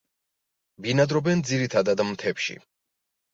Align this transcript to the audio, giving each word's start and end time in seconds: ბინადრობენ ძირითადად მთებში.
ბინადრობენ 0.85 1.43
ძირითადად 1.51 2.03
მთებში. 2.13 2.59